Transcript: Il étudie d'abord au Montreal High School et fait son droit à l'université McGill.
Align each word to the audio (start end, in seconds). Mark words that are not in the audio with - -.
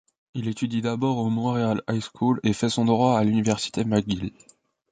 Il 0.33 0.47
étudie 0.47 0.81
d'abord 0.81 1.19
au 1.19 1.29
Montreal 1.29 1.83
High 1.87 2.01
School 2.01 2.39
et 2.41 2.53
fait 2.53 2.69
son 2.71 2.85
droit 2.85 3.19
à 3.19 3.23
l'université 3.23 3.83
McGill. 3.85 4.33